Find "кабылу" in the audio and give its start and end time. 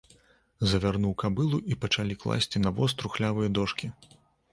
1.23-1.59